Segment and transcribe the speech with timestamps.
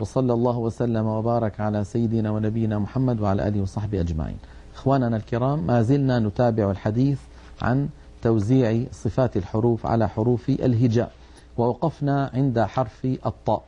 [0.00, 4.36] وصلى الله وسلم وبارك على سيدنا ونبينا محمد وعلى آله وصحبه أجمعين.
[4.74, 7.18] إخواننا الكرام ما زلنا نتابع الحديث
[7.62, 7.88] عن
[8.22, 11.12] توزيع صفات الحروف على حروف الهجاء
[11.58, 13.62] ووقفنا عند حرف الطاء.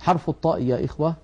[0.00, 1.14] حرف الطاء يا إخوة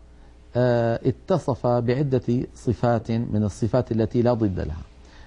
[0.57, 4.83] آه، اتصف بعدة صفات من الصفات التي لا ضد لها.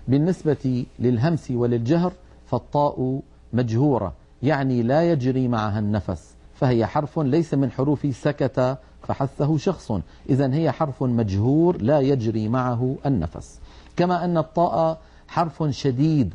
[0.08, 2.14] بالنسبة للهمس وللجهر
[2.46, 3.22] فالطاء
[3.54, 4.14] مجهورة
[4.44, 6.37] يعني لا يجري معها النفس.
[6.60, 9.92] فهي حرف ليس من حروف سكت فحثه شخص.
[10.30, 13.60] إذا هي حرف مجهور لا يجري معه النفس.
[13.96, 16.34] كما أن الطاء حرف شديد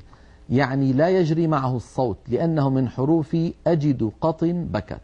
[0.50, 5.00] يعني لا يجري معه الصوت لأنه من حروف أجد قط بكت.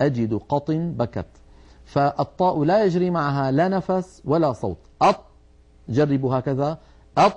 [0.00, 1.26] أجد قط بكت.
[1.84, 4.78] فالطاء لا يجري معها لا نفس ولا صوت.
[5.02, 5.20] أط
[5.88, 6.78] جربوا هكذا.
[7.18, 7.36] أط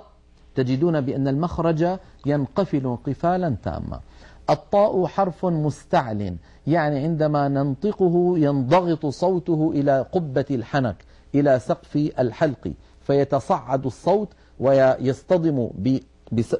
[0.54, 4.00] تجدون بأن المخرج ينقفل انقفالا تاما.
[4.50, 10.96] الطاء حرف مستعل يعني عندما ننطقه ينضغط صوته إلى قبة الحنك
[11.34, 14.28] إلى سقف الحلق فيتصعد الصوت
[14.60, 15.70] ويصطدم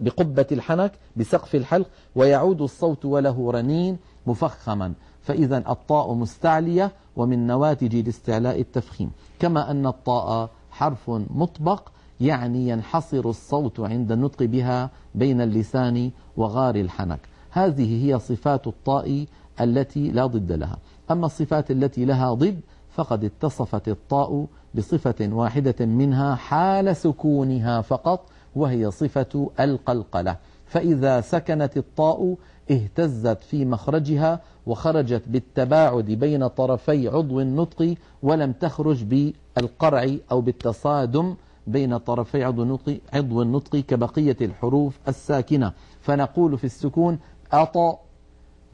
[0.00, 4.92] بقبة الحنك بسقف الحلق ويعود الصوت وله رنين مفخما.
[5.22, 9.10] فإذا الطاء مستعلية ومن نواتج الاستعلاء التفخيم.
[9.38, 11.88] كما أن الطاء حرف مطبق
[12.20, 17.20] يعني ينحصر الصوت عند النطق بها بين اللسان وغار الحنك.
[17.55, 19.27] هذه هي صفات الطاء
[19.60, 20.78] التي لا ضد لها.
[21.10, 22.60] أما الصفات التي لها ضد
[22.91, 28.20] فقد اتصفت الطاء بصفة واحدة منها حال سكونها فقط
[28.56, 30.36] وهي صفة القلقلة.
[30.66, 32.36] فإذا سكنت الطاء
[32.70, 41.34] اهتزت في مخرجها وخرجت بالتباعد بين طرفي عضو النطق ولم تخرج بالقرع أو بالتصادم
[41.66, 45.72] بين طرفي عضو النطق, عضو النطق كبقية الحروف الساكنة.
[46.00, 47.19] فنقول في السكون
[47.55, 47.98] أط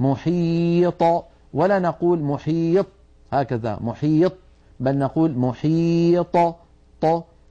[0.00, 1.03] محيط
[1.55, 2.86] ولا نقول محيط
[3.33, 4.33] هكذا محيط
[4.81, 6.36] بل نقول محيط
[7.01, 7.06] ط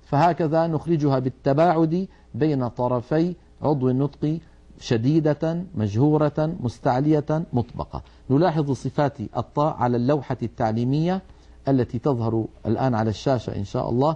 [0.06, 4.40] فهكذا نخرجها بالتباعد بين طرفي عضو النطق
[4.80, 8.02] شديدة مجهورة مستعلية مطبقة.
[8.30, 11.22] نلاحظ صفات الطاء على اللوحة التعليمية
[11.68, 14.16] التي تظهر الآن على الشاشة إن شاء الله.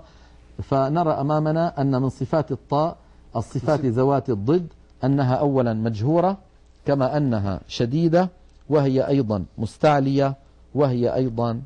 [0.63, 2.97] فنرى أمامنا أن من صفات الطاء
[3.35, 4.67] الصفات ذوات الضد
[5.03, 6.37] أنها أولا مجهورة
[6.85, 8.29] كما أنها شديدة
[8.69, 10.35] وهي أيضا مستعلية
[10.75, 11.61] وهي أيضا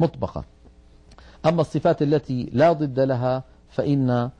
[0.00, 0.44] مطبقة.
[1.46, 4.30] أما الصفات التي لا ضد لها فإن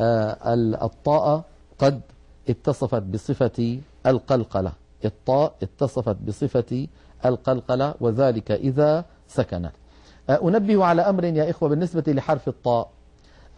[0.00, 0.36] آه،
[0.84, 1.44] الطاء
[1.78, 2.00] قد
[2.48, 4.72] اتصفت بصفة القلقلة.
[5.04, 6.86] الطاء اتصفت بصفة
[7.24, 9.72] القلقلة وذلك إذا سكنت.
[10.30, 12.90] آه، أنبه على أمر يا إخوة بالنسبة لحرف الطاء.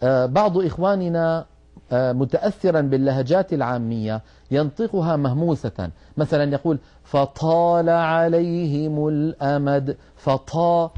[0.03, 1.45] آه، بعض إخواننا
[1.91, 4.21] متأثرا باللهجات العامية
[4.51, 5.89] ينطقها مهموسة.
[6.17, 9.97] مثلا يقول فطال عليهم الأمد.
[10.15, 10.91] فطا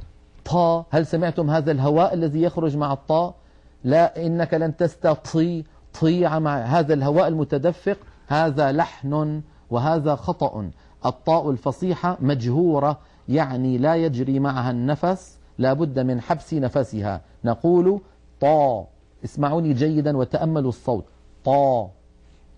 [0.46, 0.86] طا.
[0.90, 3.36] هل سمعتم هذا الهواء الذي يخرج مع الطاء
[3.84, 5.64] لا إنك لن تستطيع
[6.02, 7.98] طيع مع هذا الهواء المتدفق.
[8.28, 10.70] هذا لحن وهذا خطأ.
[11.06, 13.00] الطاء الفصيحة مجهورة
[13.30, 17.22] يعني لا يجري معها النفس لا بد من حبس نفسها.
[17.44, 18.02] نقول
[18.42, 18.88] طا.
[19.28, 21.06] اسمعوني جيدا وتأملوا الصوت.
[21.46, 21.90] طا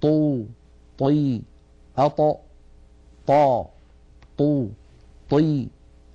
[0.02, 0.44] طو
[1.00, 1.42] طي
[1.98, 2.20] أط
[3.28, 3.66] طا
[4.38, 4.68] طو
[5.30, 5.68] طي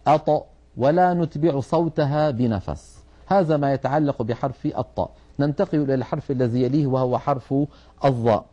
[0.07, 3.05] أط ولا نتبع صوتها بنفس.
[3.27, 5.11] هذا ما يتعلق بحرف الطاء.
[5.39, 7.55] ننتقل إلى الحرف الذي يليه وهو حرف
[8.05, 8.45] الضاء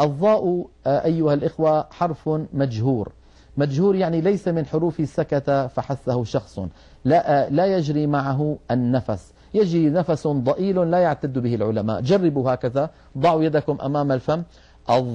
[0.00, 3.12] الضاء آه، أيها الإخوة حرف مجهور.
[3.56, 6.60] مجهور يعني ليس من حروف السكت فحثه شخص.
[7.04, 9.32] لا, آه، لا يجري معه النفس.
[9.60, 12.00] يجري نفس ضئيل لا يعتد به العلماء.
[12.00, 12.90] جربوا هكذا.
[13.18, 14.42] ضعوا يدكم أمام الفم.
[14.88, 15.08] أض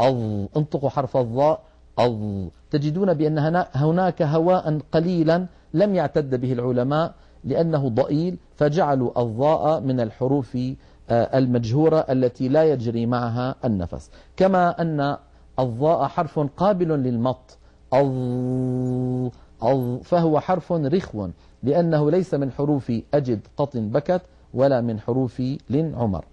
[0.00, 1.60] أض انطقوا حرف الضاء
[1.98, 10.00] أض تجدون بأن هناك هواء قليلا لم يعتد به العلماء لأنه ضئيل فجعلوا الضاء من
[10.00, 10.58] الحروف
[11.10, 14.10] آه، المجهورة التي لا يجري معها النفس.
[14.36, 15.16] كما أن
[15.58, 17.58] الضاء حرف قابل للمط.
[17.92, 19.30] أض
[19.62, 21.28] أض فهو حرف رخو
[21.62, 24.22] لأنه ليس من حروف أجد قط بكت
[24.54, 26.24] ولا من حروف لن عمر.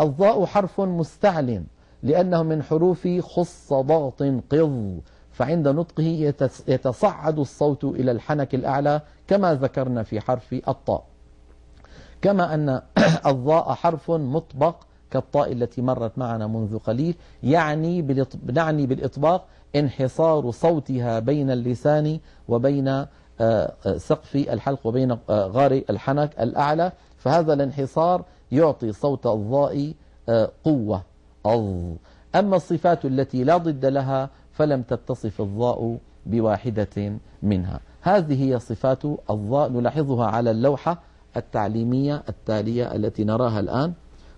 [0.00, 1.62] الضاء حرف مستعل
[2.02, 5.00] لأنه من حروف خص ضغط قض.
[5.32, 6.34] فعند نطقه
[6.68, 11.04] يتصعد الصوت إلى الحنك الأعلى كما ذكرنا في حرف الطاء.
[12.22, 12.82] كما أن
[13.26, 14.76] الضاء حرف مطبق
[15.10, 18.02] كالطاء التي مرت معنا منذ قليل يعني
[18.52, 19.46] نعني بالإطباق
[19.76, 23.06] انحصار صوتها بين اللسان وبين آه،
[23.86, 29.92] آه، سقف الحلق وبين آه، غار الحنك الأعلى فهذا الانحصار يعطي صوت الضاء
[30.64, 31.02] قوة
[32.34, 37.12] أما الصفات التي لا ضد لها فلم تتصف الضاء بواحدة
[37.42, 37.80] منها.
[38.00, 40.98] هذه هي صفات الضاء نلاحظها على اللوحة
[41.36, 43.92] التعليمية التالية التي نراها الآن.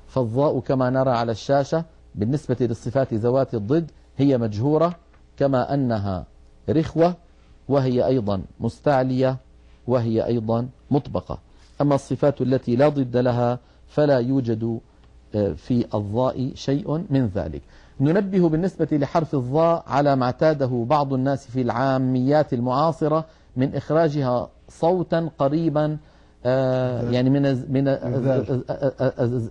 [0.06, 1.84] فالضاء كما نرى على الشاشة
[2.14, 4.94] بالنسبة للصفات ذوات الضد هي مجهورة.
[5.42, 6.24] كما أنها
[6.68, 7.14] رخوة
[7.68, 9.36] وهي أيضا مستعلية
[9.86, 11.38] وهي أيضا مطبقة.
[11.80, 13.58] أما الصفات التي لا ضد لها
[13.88, 14.80] فلا يوجد
[15.34, 17.62] آه، في الضاء شيء من ذلك.
[18.00, 23.24] ننبه بالنسبة لحرف الضاء على ما اعتاده بعض الناس في العاميات المعاصرة
[23.56, 25.96] من إخراجها صوتا قريبا
[26.44, 27.42] آه، يعني من
[27.72, 27.88] من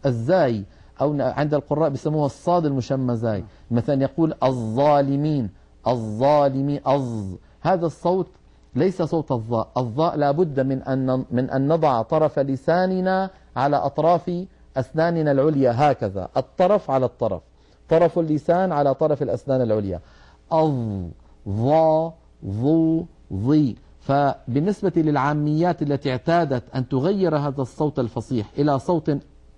[0.06, 0.64] الزاي
[1.02, 3.44] أو عند القراء بيسموها الصاد المشمزاي.
[3.72, 7.36] مثلا يقول الظالمين الظالمين أظ.
[7.62, 8.28] هذا الصوت
[8.76, 14.46] ليس صوت الضاء الضاء لابد من أن, من أن نضع طرف لساننا على أطراف
[14.78, 15.72] أسناننا العليا.
[15.76, 16.30] هكذا.
[16.38, 17.42] الطرف على الطرف.
[17.90, 20.00] طرف اللسان على طرف الأسنان العليا.
[20.52, 21.08] أظ
[21.50, 22.14] ظا
[22.46, 29.18] ظو ظي فبالنسبة للعاميات التي اعتادت أن تغير هذا الصوت الفصيح إلى صوت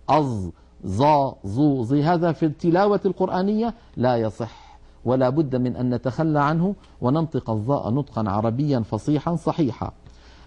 [0.10, 0.50] أظ
[0.88, 4.73] ظا ظو ظي هذا في التلاوة القرآنية لا يصح.
[5.06, 9.92] ولا بد من أن نتخلى عنه وننطق الظاء نطقا عربيا فصيحا صحيحا.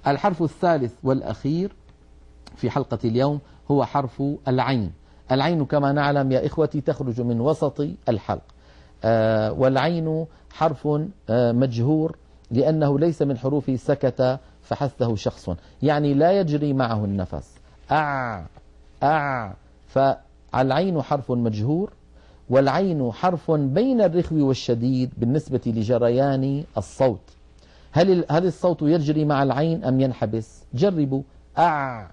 [0.06, 1.76] الحرف الثالث والأخير
[2.56, 4.93] في حلقة اليوم هو حرف العين.
[5.32, 8.43] العين كما نعلم يا إخوتي تخرج من وسط الحلق.
[9.05, 10.88] آه والعين حرف
[11.31, 12.17] آه مجهور
[12.50, 15.50] لأنه ليس من حروف سكت فحثه شخص.
[15.82, 17.55] يعني لا يجري معه النفس.
[17.91, 18.47] أع
[19.02, 19.55] أع
[19.87, 21.93] فالعين حرف مجهور
[22.50, 27.20] والعين حرف بين الرخو والشديد بالنسبة لجريان الصوت.
[27.93, 31.22] هل هل الصوت يجري مع العين أم ينحبس؟ جربوا.
[31.58, 32.10] أع.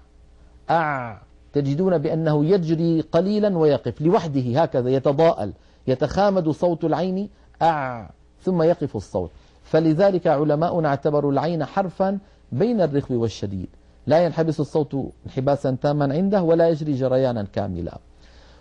[0.70, 1.22] أع.
[1.52, 4.00] تجدون بأنه يجري قليلا ويقف.
[4.00, 5.52] لوحده هكذا يتضاءل.
[5.86, 7.28] يتخامد صوت العين.
[7.62, 8.10] أع.
[8.42, 9.30] ثم يقف الصوت.
[9.64, 12.18] فلذلك علماؤنا اعتبروا العين حرفا
[12.52, 13.68] بين الرخو والشديد.
[14.06, 14.96] لا ينحبس الصوت
[15.26, 17.98] انحباسا تاما عنده ولا يجري جريانا كاملا.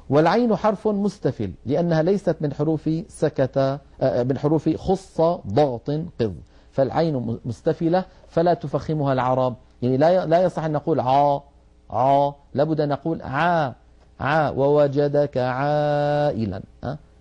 [0.09, 6.35] والعين حرف مستفل لأنها ليست من حروف سكت آه، من حروف خص ضغط قض
[6.71, 9.55] فالعين مستفلة فلا تفخمها العرب.
[9.81, 11.41] يعني لا لا يصح أن نقول عا
[11.89, 12.33] عا.
[12.53, 13.73] لابد أن نقول عا
[14.19, 14.49] عا.
[14.49, 16.61] ووجدك عائلا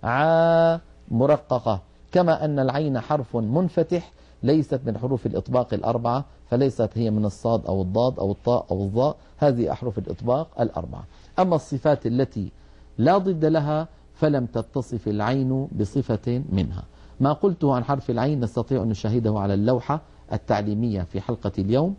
[0.02, 0.80] عا
[1.10, 1.80] مرققة.
[2.12, 4.12] كما أن العين حرف منفتح
[4.42, 9.16] ليست من حروف الإطباق الأربعة فليست هي من الصاد أو الضاد أو الطاء أو الضاء
[9.38, 11.04] هذه أحرف الإطباق الأربعة.
[11.38, 12.52] أما الصفات التي
[12.98, 16.84] لا ضد لها فلم تتصف العين بصفة منها.
[17.20, 20.00] ما قلته عن حرف العين نستطيع أن نشاهده على اللوحة
[20.32, 21.94] التعليمية في حلقة اليوم.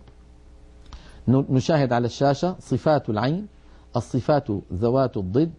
[1.27, 3.47] نشاهد على الشاشة صفات العين
[3.95, 5.51] الصفات ذوات الضد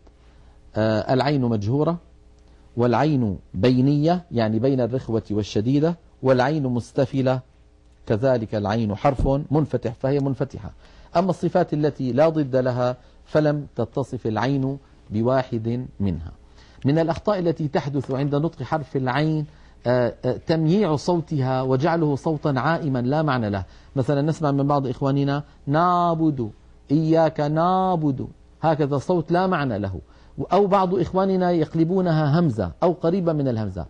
[0.77, 1.99] آه، العين مجهورة
[2.77, 7.41] والعين بينية يعني بين الرخوة والشديدة والعين مستفلة
[8.07, 10.73] كذلك العين حرف منفتح فهي منفتحة.
[11.17, 14.79] أما الصفات التي لا ضد لها فلم تتصف العين
[15.11, 16.33] بواحد منها.
[16.85, 19.47] من الأخطاء التي تحدث عند نطق حرف العين
[19.87, 23.65] آه، آه، تمييع صوتها وجعله صوتا عائما لا معنى له.
[23.97, 26.51] مثلا نسمع من بعض إخواننا نعبد
[26.91, 28.27] إياك نعبد
[28.63, 30.01] هكذا صوت لا معنى له.
[30.53, 33.87] أو بعض إخواننا يقلبونها همزة أو قريبة من الهمزة.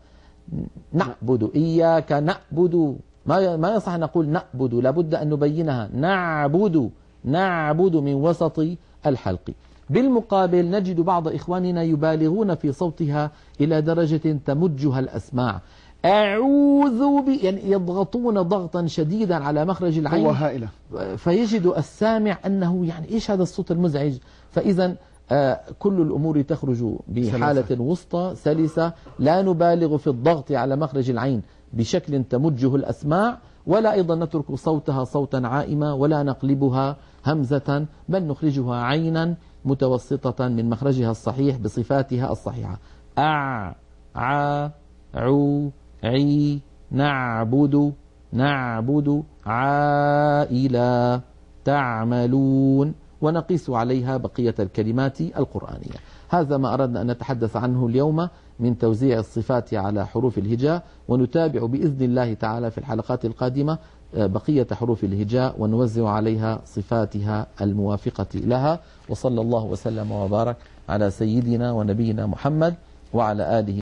[0.93, 2.97] نعبد إياك نعبد.
[3.27, 5.89] ما ما يصح نقول نعبد؟ لابد أن نبينها.
[5.95, 6.91] نعبد
[7.25, 8.67] نعبد من وسط
[9.07, 9.51] الحلق.
[9.91, 15.61] بالمقابل نجد بعض إخواننا يبالغون في صوتها إلى درجة تمجها الأسماع.
[16.05, 20.27] أعوذ ب يعني يضغطون ضغطا شديدا على مخرج العين.
[20.27, 20.69] هائلة.
[21.17, 24.15] فيجد السامع أنه يعني إيش هذا الصوت المزعج؟
[24.51, 24.97] فإذا
[25.31, 27.83] آه كل الأمور تخرج بحالة سلسة.
[27.83, 28.93] وسطى سلسة.
[29.19, 35.37] لا نبالغ في الضغط على مخرج العين بشكل تمجه الأسماع ولا أيضا نترك صوتها صوتا
[35.37, 39.35] عائما ولا نقلبها همزة بل نخرجها عينا.
[39.65, 42.79] متوسطة من مخرجها الصحيح بصفاتها الصحيحة.
[43.19, 43.77] أع
[44.17, 44.69] ع
[45.15, 45.71] عو
[46.05, 47.93] عي نعبد
[48.33, 51.21] نعبد عائلا
[51.65, 55.99] تعملون ونقيس عليها بقية الكلمات القرآنية.
[56.29, 58.29] هذا ما أردنا أن نتحدث عنه اليوم
[58.61, 63.79] من توزيع الصفات على حروف الهجاء ونتابع بإذن الله تعالى في الحلقات القادمة
[64.17, 68.79] بقية حروف الهجاء ونوزع عليها صفاتها الموافقة لها.
[69.09, 70.57] وصلى الله وسلم وبارك
[70.89, 72.75] على سيدنا ونبينا محمد
[73.13, 73.81] وعلى آله